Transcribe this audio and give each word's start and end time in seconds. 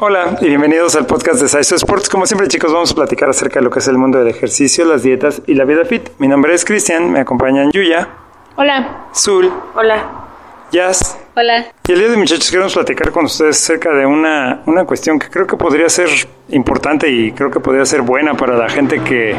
Hola 0.00 0.38
y 0.40 0.46
bienvenidos 0.46 0.94
al 0.94 1.06
podcast 1.06 1.40
de 1.42 1.48
Saiso 1.48 1.74
Sports. 1.74 2.08
Como 2.08 2.24
siempre, 2.24 2.46
chicos, 2.46 2.72
vamos 2.72 2.92
a 2.92 2.94
platicar 2.94 3.28
acerca 3.30 3.58
de 3.58 3.64
lo 3.64 3.70
que 3.70 3.80
es 3.80 3.88
el 3.88 3.98
mundo 3.98 4.18
del 4.18 4.28
ejercicio, 4.28 4.84
las 4.84 5.02
dietas 5.02 5.42
y 5.48 5.54
la 5.54 5.64
vida 5.64 5.84
fit. 5.84 6.10
Mi 6.18 6.28
nombre 6.28 6.54
es 6.54 6.64
Cristian, 6.64 7.10
me 7.10 7.18
acompañan 7.18 7.72
Yuya, 7.72 8.08
Hola. 8.54 9.08
Zul, 9.12 9.50
Hola. 9.74 10.26
Jazz. 10.70 11.18
Hola. 11.34 11.66
Y 11.88 11.92
el 11.92 11.98
día 11.98 12.08
de 12.08 12.14
hoy, 12.14 12.18
muchachos, 12.20 12.48
queremos 12.48 12.74
platicar 12.74 13.10
con 13.10 13.24
ustedes 13.24 13.56
acerca 13.56 13.92
de 13.92 14.06
una, 14.06 14.62
una 14.66 14.84
cuestión 14.84 15.18
que 15.18 15.28
creo 15.30 15.46
que 15.48 15.56
podría 15.56 15.88
ser 15.88 16.08
importante 16.50 17.08
y 17.10 17.32
creo 17.32 17.50
que 17.50 17.58
podría 17.58 17.84
ser 17.84 18.02
buena 18.02 18.34
para 18.34 18.56
la 18.56 18.68
gente 18.68 19.00
que, 19.00 19.34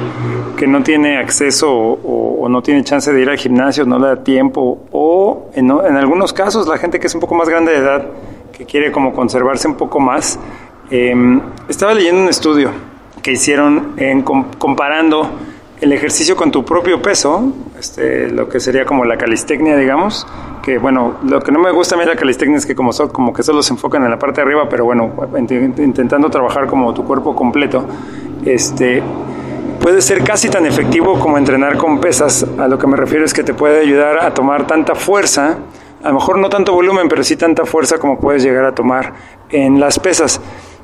que 0.57 0.67
no 0.67 0.83
tiene 0.83 1.19
acceso 1.19 1.71
o, 1.71 2.39
o 2.41 2.49
no 2.49 2.61
tiene 2.61 2.83
chance 2.83 3.13
de 3.13 3.21
ir 3.21 3.29
al 3.29 3.37
gimnasio, 3.37 3.85
no 3.85 3.97
le 3.97 4.07
da 4.07 4.23
tiempo, 4.23 4.87
o 4.91 5.51
en, 5.53 5.69
en 5.69 5.95
algunos 5.95 6.33
casos 6.33 6.67
la 6.67 6.77
gente 6.77 6.99
que 6.99 7.07
es 7.07 7.13
un 7.15 7.21
poco 7.21 7.35
más 7.35 7.47
grande 7.47 7.71
de 7.71 7.77
edad, 7.77 8.05
que 8.59 8.65
quiere 8.65 8.91
como 8.91 9.13
conservarse 9.13 9.69
un 9.69 9.75
poco 9.75 10.01
más. 10.01 10.37
Eh, 10.91 11.15
estaba 11.69 11.93
leyendo 11.93 12.21
un 12.23 12.27
estudio 12.27 12.71
que 13.23 13.31
hicieron 13.31 13.95
comparando 14.57 15.29
el 15.79 15.93
ejercicio 15.93 16.35
con 16.35 16.51
tu 16.51 16.65
propio 16.65 17.01
peso, 17.01 17.53
este, 17.79 18.29
lo 18.29 18.49
que 18.49 18.59
sería 18.59 18.83
como 18.83 19.05
la 19.05 19.17
calistecnia, 19.17 19.77
digamos, 19.77 20.27
que 20.61 20.77
bueno, 20.77 21.15
lo 21.23 21.39
que 21.39 21.53
no 21.53 21.59
me 21.59 21.71
gusta 21.71 21.95
a 21.95 21.97
mí 21.97 22.03
de 22.03 22.09
la 22.09 22.17
calistecnia 22.19 22.57
es 22.57 22.65
que 22.65 22.75
como, 22.75 22.91
so- 22.91 23.13
como 23.13 23.31
que 23.31 23.43
solo 23.43 23.63
se 23.63 23.71
enfocan 23.71 24.03
en 24.03 24.09
la 24.11 24.19
parte 24.19 24.41
de 24.41 24.47
arriba, 24.47 24.67
pero 24.69 24.83
bueno, 24.83 25.09
int- 25.35 25.79
intentando 25.81 26.29
trabajar 26.29 26.67
como 26.67 26.93
tu 26.93 27.05
cuerpo 27.05 27.33
completo, 27.33 27.85
este, 28.43 29.01
puede 29.79 30.01
ser 30.01 30.21
casi 30.21 30.49
tan 30.49 30.65
efectivo 30.65 31.17
como 31.17 31.37
entrenar 31.37 31.77
con 31.77 32.01
pesas. 32.01 32.45
A 32.57 32.67
lo 32.67 32.77
que 32.77 32.87
me 32.87 32.97
refiero 32.97 33.23
es 33.23 33.33
que 33.33 33.43
te 33.43 33.53
puede 33.53 33.79
ayudar 33.79 34.19
a 34.21 34.33
tomar 34.33 34.67
tanta 34.67 34.95
fuerza, 34.95 35.59
a 36.03 36.09
lo 36.09 36.15
mejor 36.15 36.37
no 36.37 36.49
tanto 36.49 36.73
volumen, 36.73 37.09
pero 37.09 37.23
sí 37.23 37.35
tanta 37.35 37.65
fuerza 37.65 37.97
como 37.97 38.19
puedes 38.19 38.43
llegar 38.43 38.65
a 38.65 38.73
tomar 38.73 39.13
en 39.49 39.79
las 39.79 39.99
pesas. 39.99 40.41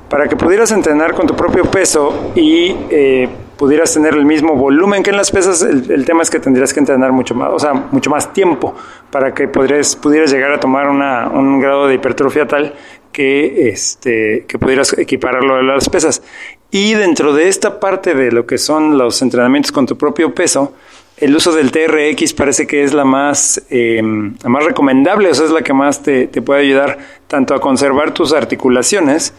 Para 0.10 0.28
que 0.28 0.36
pudieras 0.36 0.72
entrenar 0.72 1.14
con 1.14 1.26
tu 1.26 1.36
propio 1.36 1.66
peso 1.66 2.32
y 2.36 2.76
eh, 2.90 3.28
pudieras 3.58 3.94
tener 3.94 4.14
el 4.14 4.26
mismo 4.26 4.56
volumen 4.56 5.02
que 5.02 5.10
en 5.10 5.18
las 5.18 5.32
pesas, 5.32 5.62
el, 5.62 6.06
tema 6.06 6.22
es 6.22 6.30
que 6.30 6.40
tendrías 6.40 6.74
que 6.74 6.80
entrenar 6.80 7.12
mucho 7.12 7.34
más, 7.34 7.52
o 7.52 7.60
sea, 7.60 7.74
mucho 7.74 8.10
más 8.10 8.32
tiempo 8.34 8.76
para 9.10 9.34
que 9.34 9.48
podrías, 9.48 9.96
pudieras 9.96 10.32
llegar 10.32 10.52
a 10.52 10.60
tomar 10.60 10.90
una, 10.90 11.28
un 11.30 11.60
grado 11.60 11.88
de 11.88 11.96
hipertrofia 11.96 12.48
tal 12.48 12.74
que, 13.12 13.70
este, 13.70 14.46
que 14.48 14.60
pudieras 14.60 14.98
equipararlo 14.98 15.56
a 15.56 15.64
las 15.64 15.90
pesas. 15.90 16.22
Y 16.70 16.94
dentro 16.96 17.34
de 17.34 17.48
esta 17.48 17.80
parte 17.80 18.14
de 18.14 18.32
lo 18.32 18.46
que 18.46 18.58
son 18.58 18.98
los 18.98 19.22
entrenamientos 19.22 19.72
con 19.72 19.86
tu 19.86 19.98
propio 19.98 20.36
peso, 20.36 20.74
el 21.18 21.36
uso 21.36 21.54
del 21.54 21.72
TRX 21.72 22.34
parece 22.34 22.68
que 22.68 22.84
es 22.84 22.94
la 22.94 23.06
más, 23.06 23.62
eh, 23.70 24.02
la 24.44 24.50
más 24.50 24.66
recomendable, 24.66 25.30
o 25.30 25.34
sea, 25.34 25.46
es 25.46 25.52
la 25.52 25.62
que 25.62 25.74
más 25.74 26.04
te, 26.04 26.28
te 26.28 26.42
puede 26.42 26.62
ayudar 26.62 26.98
tanto 27.28 27.54
a 27.54 27.62
conservar 27.62 28.14
tus 28.14 28.34
articulaciones 28.34 29.34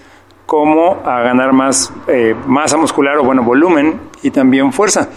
como 0.46 1.02
a 1.04 1.20
ganar 1.20 1.52
más 1.52 1.92
eh, 2.06 2.34
masa 2.46 2.76
muscular 2.76 3.18
o 3.18 3.24
bueno, 3.24 3.42
volumen 3.42 4.00
y 4.22 4.30
también 4.30 4.72
fuerza. 4.72 5.10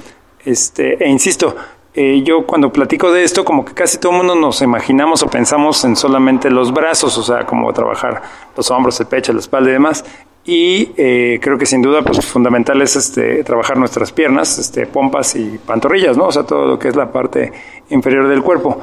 Este, 0.43 1.01
e 1.03 1.09
insisto, 1.09 1.55
eh, 1.93 2.23
yo 2.23 2.45
cuando 2.45 2.73
platico 2.73 3.11
de 3.11 3.23
esto, 3.23 3.45
como 3.45 3.63
que 3.63 3.73
casi 3.73 3.97
todo 3.99 4.11
el 4.11 4.17
mundo 4.19 4.35
nos 4.35 4.61
imaginamos 4.61 5.23
o 5.23 5.27
pensamos 5.27 5.83
en 5.85 5.95
solamente 5.95 6.49
los 6.49 6.73
brazos, 6.73 7.17
o 7.17 7.23
sea, 7.23 7.45
como 7.45 7.71
trabajar 7.73 8.21
los 8.57 8.69
hombros, 8.71 8.99
el 8.99 9.07
pecho, 9.07 9.31
la 9.33 9.39
espalda 9.39 9.69
y 9.69 9.73
demás. 9.73 10.03
Y 10.45 10.93
eh, 10.97 11.39
creo 11.41 11.57
que 11.57 11.65
sin 11.65 11.81
duda, 11.81 12.01
pues 12.01 12.25
fundamental 12.25 12.81
es 12.81 12.95
este, 12.95 13.43
trabajar 13.43 13.77
nuestras 13.77 14.11
piernas, 14.11 14.57
este, 14.57 14.87
pompas 14.87 15.35
y 15.35 15.59
pantorrillas, 15.59 16.17
¿no? 16.17 16.25
O 16.25 16.31
sea, 16.31 16.43
todo 16.43 16.65
lo 16.65 16.79
que 16.79 16.87
es 16.87 16.95
la 16.95 17.11
parte 17.11 17.51
inferior 17.89 18.27
del 18.27 18.41
cuerpo. 18.41 18.79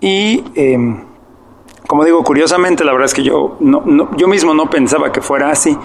Y 0.00 0.44
eh, 0.54 0.78
como 1.86 2.04
digo, 2.04 2.22
curiosamente, 2.24 2.84
la 2.84 2.92
verdad 2.92 3.06
es 3.06 3.14
que 3.14 3.22
yo, 3.22 3.56
no, 3.60 4.16
yo 4.16 4.28
mismo 4.28 4.54
no 4.54 4.70
pensaba 4.70 5.12
que 5.12 5.20
fuera 5.20 5.50
así. 5.50 5.76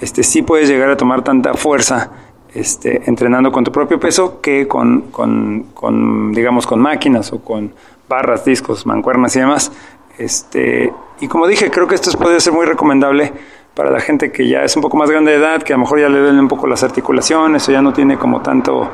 Este, 0.00 0.22
sí 0.24 0.42
puedes 0.42 0.68
llegar 0.68 0.90
a 0.90 0.96
tomar 0.96 1.22
tanta 1.22 1.54
fuerza 1.54 2.10
este, 2.52 3.08
entrenando 3.08 3.52
con 3.52 3.64
tu 3.64 3.70
propio 3.70 4.00
peso 4.00 4.40
que 4.40 4.66
con, 4.66 5.02
con, 5.12 5.66
con, 5.74 6.32
digamos, 6.32 6.66
con 6.66 6.80
máquinas 6.80 7.32
o 7.32 7.40
con 7.40 7.72
barras, 8.08 8.44
discos, 8.44 8.86
mancuernas 8.86 9.36
y 9.36 9.40
demás. 9.40 9.72
Este, 10.18 10.92
y 11.20 11.28
como 11.28 11.46
dije, 11.46 11.70
creo 11.70 11.86
que 11.86 11.94
esto 11.94 12.10
puede 12.18 12.40
ser 12.40 12.52
muy 12.52 12.66
recomendable 12.66 13.32
para 13.74 13.90
la 13.90 14.00
gente 14.00 14.30
que 14.30 14.48
ya 14.48 14.62
es 14.62 14.76
un 14.76 14.82
poco 14.82 14.96
más 14.96 15.10
grande 15.10 15.32
de 15.32 15.38
edad, 15.38 15.62
que 15.62 15.72
a 15.72 15.76
lo 15.76 15.82
mejor 15.82 16.00
ya 16.00 16.08
le 16.08 16.18
duelen 16.18 16.40
un 16.40 16.48
poco 16.48 16.66
las 16.66 16.82
articulaciones 16.82 17.68
o 17.68 17.72
ya 17.72 17.82
no 17.82 17.92
tiene 17.92 18.16
como 18.16 18.40
tanto, 18.40 18.88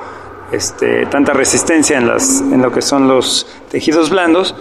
este, 0.51 1.07
tanta 1.07 1.33
resistencia 1.33 1.99
en, 1.99 2.09
las, 2.09 2.41
en 2.41 2.63
lo 2.63 2.73
que 2.73 2.83
son 2.83 3.07
los 3.07 3.47
tejidos 3.71 4.11
blandos. 4.11 4.55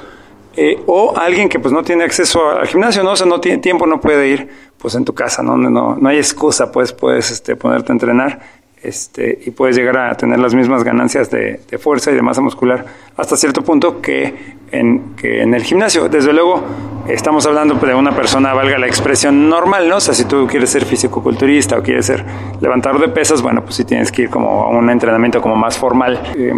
Eh, 0.56 0.82
o 0.88 1.16
alguien 1.16 1.48
que 1.48 1.60
pues 1.60 1.72
no 1.72 1.84
tiene 1.84 2.04
acceso 2.04 2.50
al 2.50 2.68
gimnasio, 2.68 3.04
¿no? 3.04 3.12
O 3.12 3.16
sea, 3.16 3.28
no 3.28 3.40
tiene 3.40 3.60
tiempo, 3.60 3.86
no 3.86 4.02
puede 4.02 4.28
ir 4.28 4.50
pues 4.78 4.96
en 4.96 5.06
tu 5.06 5.14
casa, 5.14 5.42
¿no? 5.42 5.56
No, 5.56 5.96
no, 5.96 6.10
hay 6.10 6.18
excusa, 6.18 6.72
pues 6.72 6.92
puedes 6.92 7.32
este, 7.32 7.56
ponerte 7.56 7.92
a 7.92 7.94
entrenar 7.94 8.40
este, 8.82 9.40
y 9.46 9.52
puedes 9.52 9.76
llegar 9.76 9.98
a 9.98 10.16
tener 10.16 10.40
las 10.40 10.54
mismas 10.54 10.84
ganancias 10.84 11.30
de, 11.30 11.60
fuerza 11.80 12.12
y 12.12 12.16
de 12.16 12.22
masa 12.22 12.42
muscular 12.42 12.86
hasta 13.18 13.36
cierto 13.36 13.62
punto 13.62 14.02
que 14.02 14.58
en, 14.72 15.16
que 15.16 15.42
en 15.42 15.54
el 15.54 15.64
gimnasio. 15.64 16.08
Desde 16.08 16.32
luego, 16.32 16.64
estamos 17.08 17.46
hablando 17.46 17.76
de 17.76 17.94
una 17.94 18.16
persona, 18.16 18.54
valga 18.54 18.78
la 18.78 18.88
expresión 18.88 19.50
normal, 19.50 19.90
¿no? 19.90 19.98
O 19.98 20.00
sea, 20.00 20.14
si 20.14 20.26
tú 20.26 20.48
quieres 20.48 20.70
ser 20.70 20.86
fisicoculturista 20.86 21.78
o 21.78 21.84
quieres 21.84 22.06
ser 22.06 22.24
levantador 22.62 23.02
de 23.02 23.10
pesas, 23.10 23.42
bueno, 23.42 23.62
pues 23.62 23.76
sí 23.76 23.84
tienes 23.84 24.12
que 24.12 24.24
ir 24.24 24.30
como 24.30 24.64
a 24.64 24.70
un 24.70 24.90
entrenamiento 24.90 25.42
como 25.42 25.56
más 25.56 25.78
formal 25.78 26.22
eh, 26.38 26.54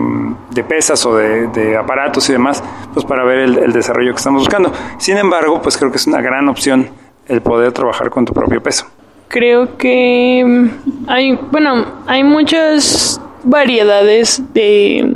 de 0.51 0.63
pesas 0.63 1.03
o 1.05 1.15
de, 1.15 1.47
de, 1.47 1.77
aparatos 1.77 2.29
y 2.29 2.33
demás, 2.33 2.63
pues 2.93 3.05
para 3.05 3.23
ver 3.23 3.39
el, 3.39 3.57
el 3.57 3.73
desarrollo 3.73 4.11
que 4.11 4.17
estamos 4.17 4.41
buscando. 4.41 4.71
Sin 4.99 5.17
embargo, 5.17 5.61
pues 5.61 5.77
creo 5.77 5.89
que 5.89 5.97
es 5.97 6.05
una 6.05 6.21
gran 6.21 6.47
opción 6.49 6.89
el 7.27 7.41
poder 7.41 7.71
trabajar 7.71 8.09
con 8.09 8.25
tu 8.25 8.33
propio 8.33 8.61
peso. 8.61 8.85
Creo 9.31 9.77
que 9.77 10.69
hay, 11.07 11.39
bueno, 11.51 11.85
hay 12.05 12.21
muchas 12.21 13.21
variedades 13.45 14.43
de, 14.53 15.13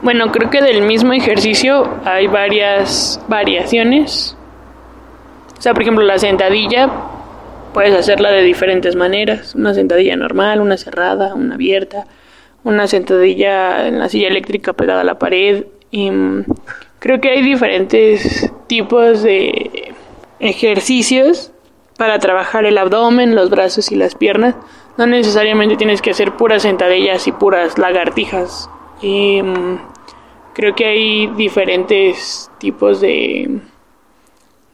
bueno, 0.00 0.32
creo 0.32 0.48
que 0.48 0.62
del 0.62 0.80
mismo 0.80 1.12
ejercicio 1.12 1.86
hay 2.06 2.26
varias 2.26 3.20
variaciones. 3.28 4.34
O 5.58 5.60
sea, 5.60 5.74
por 5.74 5.82
ejemplo, 5.82 6.02
la 6.06 6.18
sentadilla 6.18 6.90
puedes 7.74 7.94
hacerla 7.94 8.30
de 8.30 8.40
diferentes 8.44 8.96
maneras. 8.96 9.54
Una 9.54 9.74
sentadilla 9.74 10.16
normal, 10.16 10.62
una 10.62 10.78
cerrada, 10.78 11.34
una 11.34 11.56
abierta, 11.56 12.06
una 12.64 12.86
sentadilla 12.86 13.86
en 13.86 13.98
la 13.98 14.08
silla 14.08 14.28
eléctrica 14.28 14.72
pegada 14.72 15.02
a 15.02 15.04
la 15.04 15.18
pared. 15.18 15.66
Y 15.90 16.10
mm, 16.10 16.46
creo 16.98 17.20
que 17.20 17.28
hay 17.28 17.42
diferentes 17.42 18.50
tipos 18.68 19.22
de 19.22 19.92
ejercicios 20.38 21.52
para 22.00 22.18
trabajar 22.18 22.64
el 22.64 22.78
abdomen, 22.78 23.34
los 23.34 23.50
brazos 23.50 23.92
y 23.92 23.94
las 23.94 24.14
piernas. 24.14 24.54
No 24.96 25.06
necesariamente 25.06 25.76
tienes 25.76 26.00
que 26.00 26.12
hacer 26.12 26.34
puras 26.34 26.62
sentadillas 26.62 27.28
y 27.28 27.32
puras 27.32 27.76
lagartijas. 27.76 28.70
Y, 29.02 29.42
um, 29.42 29.76
creo 30.54 30.74
que 30.74 30.86
hay 30.86 31.26
diferentes 31.26 32.50
tipos 32.56 33.02
de, 33.02 33.60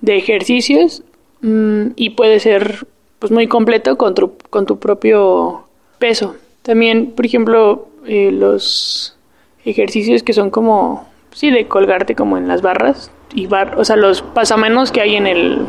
de 0.03 0.17
ejercicios 0.17 1.03
um, 1.43 1.95
y 1.97 2.11
puede 2.11 2.39
ser 2.39 2.87
pues 3.19 3.33
muy 3.33 3.49
completo 3.49 3.99
con 3.99 4.15
tu, 4.15 4.35
con 4.49 4.65
tu 4.65 4.79
propio 4.79 5.65
peso. 5.99 6.37
También, 6.63 7.11
por 7.11 7.27
ejemplo, 7.27 7.89
eh, 8.07 8.31
los 8.31 9.19
ejercicios 9.65 10.23
que 10.23 10.33
son 10.33 10.51
como, 10.51 11.09
sí, 11.33 11.51
de 11.51 11.67
colgarte 11.67 12.15
como 12.15 12.39
en 12.39 12.47
las 12.47 12.63
barras 12.63 13.11
y 13.35 13.49
bar, 13.49 13.81
o 13.81 13.85
sea, 13.85 13.97
los 13.97 14.23
pasamenos 14.23 14.93
que 14.93 15.01
hay 15.01 15.17
en 15.17 15.27
el 15.27 15.67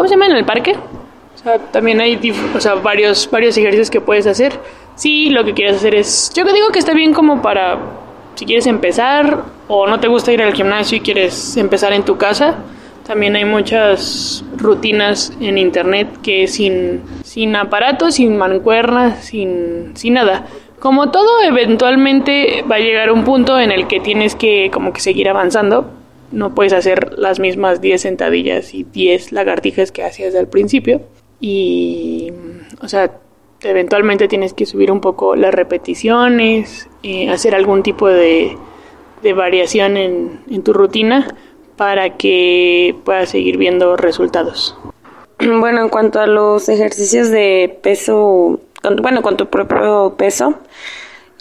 ¿cómo 0.00 0.08
se 0.08 0.14
llama? 0.14 0.28
En 0.28 0.36
el 0.36 0.46
parque. 0.46 0.72
O 0.72 1.38
sea, 1.38 1.58
también 1.58 2.00
hay 2.00 2.18
o 2.56 2.58
sea, 2.58 2.76
varios, 2.76 3.30
varios 3.30 3.54
ejercicios 3.58 3.90
que 3.90 4.00
puedes 4.00 4.26
hacer. 4.26 4.54
Sí, 4.94 5.28
lo 5.28 5.44
que 5.44 5.52
quieres 5.52 5.76
hacer 5.76 5.94
es... 5.94 6.32
Yo 6.34 6.42
digo 6.50 6.68
que 6.72 6.78
está 6.78 6.94
bien 6.94 7.12
como 7.12 7.42
para... 7.42 7.78
Si 8.34 8.46
quieres 8.46 8.66
empezar 8.66 9.44
o 9.68 9.86
no 9.86 10.00
te 10.00 10.08
gusta 10.08 10.32
ir 10.32 10.40
al 10.40 10.54
gimnasio 10.54 10.96
y 10.96 11.00
quieres 11.02 11.54
empezar 11.58 11.92
en 11.92 12.02
tu 12.02 12.16
casa, 12.16 12.54
también 13.06 13.36
hay 13.36 13.44
muchas 13.44 14.42
rutinas 14.56 15.34
en 15.38 15.58
internet 15.58 16.08
que 16.22 16.46
sin, 16.46 17.02
sin 17.22 17.54
aparatos, 17.54 18.14
sin 18.14 18.38
mancuernas, 18.38 19.22
sin, 19.22 19.94
sin 19.98 20.14
nada. 20.14 20.46
Como 20.78 21.10
todo, 21.10 21.42
eventualmente 21.42 22.64
va 22.70 22.76
a 22.76 22.80
llegar 22.80 23.12
un 23.12 23.24
punto 23.24 23.60
en 23.60 23.70
el 23.70 23.86
que 23.86 24.00
tienes 24.00 24.34
que 24.34 24.70
como 24.72 24.94
que 24.94 25.02
seguir 25.02 25.28
avanzando 25.28 25.99
no 26.32 26.54
puedes 26.54 26.72
hacer 26.72 27.18
las 27.18 27.40
mismas 27.40 27.80
10 27.80 28.00
sentadillas 28.00 28.74
y 28.74 28.84
10 28.84 29.32
lagartijas 29.32 29.92
que 29.92 30.04
hacías 30.04 30.34
al 30.34 30.48
principio. 30.48 31.02
Y, 31.40 32.32
o 32.80 32.88
sea, 32.88 33.12
eventualmente 33.62 34.28
tienes 34.28 34.52
que 34.52 34.66
subir 34.66 34.90
un 34.90 35.00
poco 35.00 35.36
las 35.36 35.54
repeticiones, 35.54 36.88
eh, 37.02 37.30
hacer 37.30 37.54
algún 37.54 37.82
tipo 37.82 38.08
de, 38.08 38.56
de 39.22 39.32
variación 39.32 39.96
en, 39.96 40.40
en, 40.50 40.62
tu 40.62 40.72
rutina 40.72 41.34
para 41.76 42.16
que 42.16 42.94
puedas 43.04 43.30
seguir 43.30 43.56
viendo 43.56 43.96
resultados. 43.96 44.76
Bueno, 45.40 45.80
en 45.80 45.88
cuanto 45.88 46.20
a 46.20 46.26
los 46.26 46.68
ejercicios 46.68 47.30
de 47.30 47.78
peso, 47.82 48.60
bueno, 49.00 49.22
con 49.22 49.38
tu 49.38 49.46
propio 49.46 50.14
peso, 50.18 50.56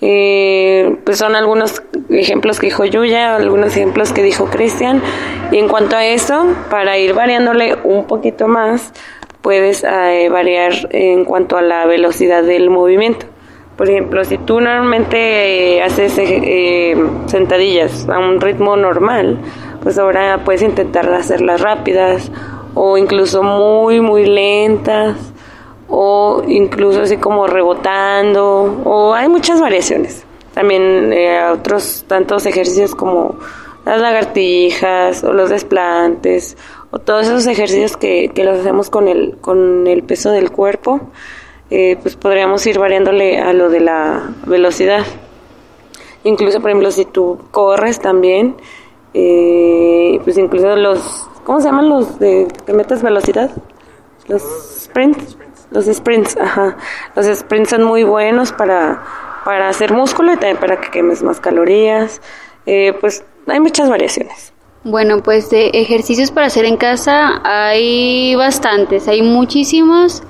eh, 0.01 0.97
pues 1.03 1.17
son 1.17 1.35
algunos 1.35 1.83
ejemplos 2.09 2.59
que 2.59 2.67
dijo 2.67 2.85
Yuya, 2.85 3.35
algunos 3.35 3.75
ejemplos 3.75 4.13
que 4.13 4.23
dijo 4.23 4.45
Cristian. 4.45 5.01
Y 5.51 5.57
en 5.57 5.67
cuanto 5.67 5.95
a 5.95 6.05
eso, 6.05 6.45
para 6.69 6.97
ir 6.97 7.13
variándole 7.13 7.75
un 7.83 8.05
poquito 8.05 8.47
más, 8.47 8.93
puedes 9.41 9.83
eh, 9.83 10.29
variar 10.29 10.73
en 10.91 11.25
cuanto 11.25 11.57
a 11.57 11.61
la 11.61 11.85
velocidad 11.85 12.43
del 12.43 12.69
movimiento. 12.69 13.25
Por 13.77 13.89
ejemplo, 13.89 14.25
si 14.25 14.37
tú 14.37 14.59
normalmente 14.59 15.77
eh, 15.77 15.81
haces 15.81 16.13
eh, 16.17 16.97
sentadillas 17.27 18.09
a 18.09 18.19
un 18.19 18.41
ritmo 18.41 18.75
normal, 18.75 19.37
pues 19.81 19.97
ahora 19.97 20.41
puedes 20.43 20.61
intentar 20.61 21.11
hacerlas 21.13 21.61
rápidas 21.61 22.29
o 22.73 22.97
incluso 22.97 23.41
muy, 23.41 24.01
muy 24.01 24.25
lentas 24.25 25.15
o 25.89 26.44
incluso 26.47 27.01
así 27.01 27.18
como 27.18 27.47
rebotando 27.47 28.81
o 28.86 29.13
hay 29.13 29.27
muchas 29.27 29.59
variaciones. 29.59 30.24
También 30.53 31.13
eh, 31.13 31.41
otros 31.51 32.06
tantos 32.07 32.45
ejercicios 32.45 32.95
como 32.95 33.36
las 33.86 34.00
lagartijas 34.01 35.24
o 35.24 35.33
los 35.33 35.50
desplantes 35.50 36.57
o 36.91 37.00
todos 37.00 37.27
esos 37.27 37.47
ejercicios 37.47 37.97
que, 37.97 38.31
que 38.33 38.44
los 38.44 38.59
hacemos 38.59 38.89
con 38.89 39.07
el, 39.07 39.38
con 39.41 39.88
el 39.88 40.03
peso 40.03 40.31
del 40.31 40.51
cuerpo 40.51 41.01
eh, 41.71 41.97
pues 42.01 42.15
podríamos 42.15 42.65
ir 42.65 42.80
variándole 42.80 43.38
a 43.38 43.53
lo 43.53 43.69
de 43.69 43.80
la 43.80 44.31
velocidad. 44.47 45.06
Incluso, 46.24 46.62
por 46.62 46.71
ejemplo, 46.71 46.92
si 46.92 47.06
tú 47.06 47.39
corres 47.51 48.00
también, 48.00 48.56
eh, 49.13 50.19
pues 50.24 50.38
incluso 50.38 50.75
los, 50.75 51.27
¿cómo 51.44 51.62
se 51.62 51.68
llaman 51.68 51.89
los 51.89 52.18
de 52.18 52.47
que 52.65 52.74
metes 52.74 53.03
velocidad? 53.03 53.51
Los 54.27 54.42
sprints. 54.83 55.38
Los 55.71 55.86
sprints, 55.86 56.38
ajá. 56.38 56.77
Los 57.16 57.25
sprints 57.25 57.69
son 57.69 57.83
muy 57.83 58.04
buenos 58.04 58.51
para, 58.51 59.04
para 59.45 59.69
hacer 59.69 59.94
músculo 59.94 60.33
y 60.33 60.36
también 60.36 60.57
para 60.57 60.80
que 60.81 60.89
quemes 60.89 61.24
más 61.24 61.39
calorías. 61.39 62.21
Eh, 62.66 62.94
pues 63.00 63.24
hay 63.48 63.60
muchas 63.60 63.89
variaciones. 63.89 64.54
Bueno, 64.83 65.21
pues 65.21 65.50
de 65.50 65.68
ejercicios 65.74 66.31
para 66.31 66.48
hacer 66.48 66.66
en 66.66 66.77
casa 66.77 67.42
hay 67.44 68.36
bastantes, 68.36 69.07
hay 69.07 69.21
muchísimos. 69.21 70.24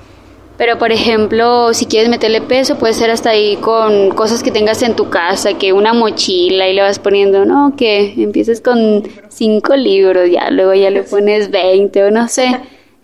Pero, 0.57 0.77
por 0.77 0.91
ejemplo, 0.91 1.73
si 1.73 1.85
quieres 1.85 2.09
meterle 2.09 2.41
peso, 2.41 2.77
puede 2.77 2.93
ser 2.93 3.09
hasta 3.11 3.29
ahí 3.29 3.55
con 3.55 4.09
cosas 4.09 4.43
que 4.43 4.51
tengas 4.51 4.81
en 4.83 4.93
tu 4.93 5.09
casa, 5.09 5.53
que 5.57 5.71
una 5.71 5.93
mochila 5.93 6.67
y 6.67 6.73
le 6.73 6.81
vas 6.81 6.99
poniendo, 6.99 7.45
¿no? 7.45 7.75
Que 7.77 8.13
empieces 8.17 8.59
con 8.59 9.03
cinco 9.29 9.77
libros, 9.77 10.29
ya 10.29 10.51
luego 10.51 10.73
ya 10.73 10.89
le 10.89 11.03
pones 11.03 11.49
20 11.49 12.03
o 12.03 12.11
no 12.11 12.27
sé. 12.27 12.59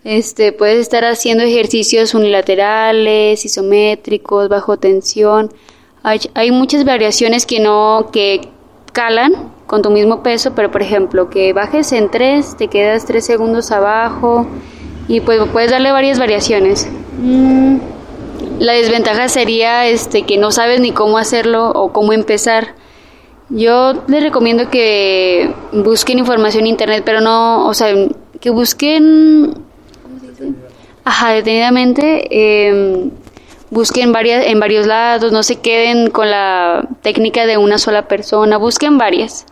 Este, 0.06 0.52
puedes 0.52 0.78
estar 0.78 1.04
haciendo 1.04 1.42
ejercicios 1.42 2.14
unilaterales, 2.14 3.44
isométricos, 3.44 4.48
bajo 4.48 4.76
tensión. 4.76 5.52
Hay, 6.04 6.20
hay 6.34 6.52
muchas 6.52 6.84
variaciones 6.84 7.44
que 7.44 7.58
no, 7.58 8.10
que 8.12 8.48
calan 8.92 9.32
con 9.66 9.82
tu 9.82 9.90
mismo 9.90 10.22
peso, 10.22 10.52
pero 10.54 10.70
por 10.70 10.80
ejemplo, 10.80 11.28
que 11.28 11.52
bajes 11.52 11.90
en 11.90 12.08
3, 12.08 12.56
te 12.56 12.68
quedas 12.68 13.04
3 13.04 13.26
segundos 13.26 13.72
abajo 13.72 14.46
y 15.08 15.22
pues 15.22 15.40
puedes 15.52 15.72
darle 15.72 15.90
varias 15.90 16.20
variaciones. 16.20 16.88
Mm, 17.20 17.78
la 18.60 18.74
desventaja 18.74 19.28
sería 19.28 19.88
este 19.88 20.22
que 20.22 20.38
no 20.38 20.52
sabes 20.52 20.78
ni 20.78 20.92
cómo 20.92 21.18
hacerlo 21.18 21.70
o 21.70 21.92
cómo 21.92 22.12
empezar. 22.12 22.76
Yo 23.48 24.04
les 24.06 24.22
recomiendo 24.22 24.70
que 24.70 25.52
busquen 25.72 26.20
información 26.20 26.62
en 26.62 26.68
internet, 26.68 27.02
pero 27.04 27.20
no, 27.20 27.66
o 27.66 27.74
sea, 27.74 27.92
que 28.40 28.50
busquen. 28.50 29.66
Ajá, 31.06 31.32
detenidamente, 31.32 32.26
eh, 32.30 33.08
busquen 33.70 34.12
varias, 34.12 34.44
en 34.46 34.60
varios 34.60 34.86
lados, 34.86 35.32
no 35.32 35.42
se 35.42 35.56
queden 35.56 36.10
con 36.10 36.30
la 36.30 36.86
técnica 37.00 37.46
de 37.46 37.56
una 37.56 37.78
sola 37.78 38.08
persona, 38.08 38.58
busquen 38.58 38.98
varias 38.98 39.46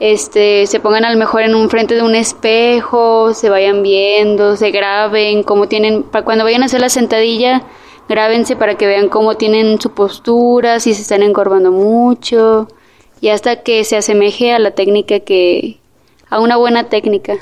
este, 0.00 0.66
se 0.66 0.80
pongan 0.80 1.04
a 1.04 1.12
lo 1.12 1.18
mejor 1.18 1.42
en 1.42 1.54
un 1.54 1.68
frente 1.68 1.94
de 1.94 2.02
un 2.02 2.14
espejo, 2.14 3.34
se 3.34 3.50
vayan 3.50 3.82
viendo, 3.82 4.56
se 4.56 4.70
graben, 4.70 5.42
cómo 5.42 5.68
tienen, 5.68 6.02
para 6.02 6.24
cuando 6.24 6.42
vayan 6.42 6.62
a 6.62 6.66
hacer 6.66 6.80
la 6.80 6.88
sentadilla, 6.88 7.62
grábense 8.08 8.56
para 8.56 8.76
que 8.76 8.86
vean 8.86 9.10
cómo 9.10 9.36
tienen 9.36 9.78
su 9.78 9.92
postura, 9.92 10.80
si 10.80 10.94
se 10.94 11.02
están 11.02 11.22
encorvando 11.22 11.70
mucho, 11.70 12.66
y 13.20 13.28
hasta 13.28 13.62
que 13.62 13.84
se 13.84 13.98
asemeje 13.98 14.52
a 14.52 14.58
la 14.58 14.70
técnica 14.70 15.20
que, 15.20 15.78
a 16.30 16.40
una 16.40 16.56
buena 16.56 16.88
técnica. 16.88 17.36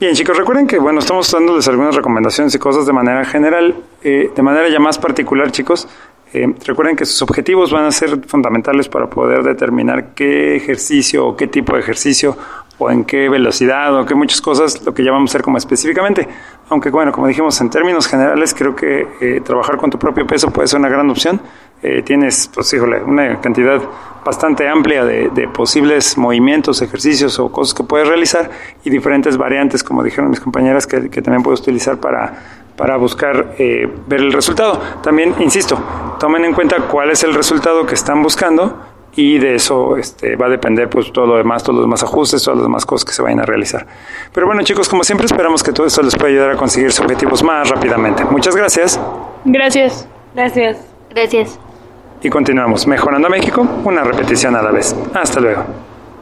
Bien, 0.00 0.12
chicos, 0.12 0.36
recuerden 0.36 0.66
que, 0.66 0.80
bueno, 0.80 0.98
estamos 0.98 1.30
dándoles 1.30 1.68
algunas 1.68 1.94
recomendaciones 1.94 2.52
y 2.52 2.58
cosas 2.58 2.84
de 2.84 2.92
manera 2.92 3.24
general, 3.24 3.76
eh, 4.02 4.28
de 4.34 4.42
manera 4.42 4.68
ya 4.68 4.80
más 4.80 4.98
particular, 4.98 5.52
chicos. 5.52 5.86
Eh, 6.32 6.52
recuerden 6.66 6.96
que 6.96 7.06
sus 7.06 7.22
objetivos 7.22 7.70
van 7.70 7.84
a 7.84 7.92
ser 7.92 8.26
fundamentales 8.26 8.88
para 8.88 9.08
poder 9.08 9.44
determinar 9.44 10.12
qué 10.14 10.56
ejercicio 10.56 11.24
o 11.24 11.36
qué 11.36 11.46
tipo 11.46 11.74
de 11.74 11.80
ejercicio 11.80 12.36
o 12.78 12.90
en 12.90 13.04
qué 13.04 13.28
velocidad 13.28 13.96
o 13.96 14.04
qué 14.04 14.16
muchas 14.16 14.40
cosas, 14.40 14.84
lo 14.84 14.92
que 14.92 15.04
llamamos 15.04 15.30
ser 15.30 15.42
como 15.42 15.58
específicamente. 15.58 16.26
Aunque 16.70 16.90
bueno, 16.90 17.12
como 17.12 17.28
dijimos, 17.28 17.60
en 17.60 17.70
términos 17.70 18.08
generales 18.08 18.52
creo 18.52 18.74
que 18.74 19.06
eh, 19.20 19.42
trabajar 19.44 19.76
con 19.76 19.90
tu 19.90 19.98
propio 19.98 20.26
peso 20.26 20.50
puede 20.50 20.66
ser 20.66 20.80
una 20.80 20.88
gran 20.88 21.08
opción. 21.08 21.40
Eh, 21.86 22.02
tienes, 22.02 22.50
pues 22.52 22.72
híjole, 22.72 23.02
una 23.02 23.40
cantidad 23.40 23.80
bastante 24.24 24.66
amplia 24.66 25.04
de, 25.04 25.28
de, 25.28 25.48
posibles 25.48 26.16
movimientos, 26.16 26.80
ejercicios 26.80 27.38
o 27.38 27.52
cosas 27.52 27.74
que 27.74 27.84
puedes 27.84 28.08
realizar 28.08 28.50
y 28.82 28.88
diferentes 28.88 29.36
variantes, 29.36 29.84
como 29.84 30.02
dijeron 30.02 30.30
mis 30.30 30.40
compañeras, 30.40 30.86
que, 30.86 31.10
que 31.10 31.20
también 31.20 31.42
puedes 31.42 31.60
utilizar 31.60 31.98
para 31.98 32.64
para 32.76 32.96
buscar 32.96 33.54
eh, 33.58 33.88
ver 34.06 34.20
el 34.20 34.32
resultado. 34.32 34.80
También, 35.02 35.34
insisto, 35.38 35.78
tomen 36.18 36.44
en 36.44 36.54
cuenta 36.54 36.76
cuál 36.90 37.10
es 37.10 37.22
el 37.22 37.34
resultado 37.34 37.86
que 37.86 37.94
están 37.94 38.22
buscando 38.22 38.78
y 39.16 39.38
de 39.38 39.54
eso 39.54 39.96
este, 39.96 40.34
va 40.34 40.46
a 40.46 40.48
depender 40.48 40.88
pues 40.90 41.12
todo 41.12 41.26
lo 41.26 41.36
demás, 41.36 41.62
todos 41.62 41.76
los 41.76 41.84
demás 41.84 42.02
ajustes, 42.02 42.42
todas 42.42 42.58
las 42.58 42.66
demás 42.66 42.84
cosas 42.84 43.04
que 43.04 43.12
se 43.12 43.22
vayan 43.22 43.40
a 43.40 43.44
realizar. 43.44 43.86
Pero 44.32 44.46
bueno 44.46 44.62
chicos, 44.62 44.88
como 44.88 45.04
siempre 45.04 45.26
esperamos 45.26 45.62
que 45.62 45.72
todo 45.72 45.86
esto 45.86 46.02
les 46.02 46.16
pueda 46.16 46.30
ayudar 46.30 46.50
a 46.50 46.56
conseguir 46.56 46.90
sus 46.90 47.04
objetivos 47.04 47.42
más 47.42 47.68
rápidamente. 47.70 48.24
Muchas 48.24 48.56
gracias. 48.56 49.00
Gracias. 49.44 50.08
Gracias. 50.34 50.78
Gracias. 51.10 51.58
Y 52.24 52.30
continuamos, 52.30 52.86
mejorando 52.86 53.28
a 53.28 53.30
México, 53.30 53.60
una 53.84 54.02
repetición 54.02 54.56
a 54.56 54.62
la 54.62 54.70
vez. 54.70 54.96
Hasta 55.12 55.40
luego. 55.40 55.62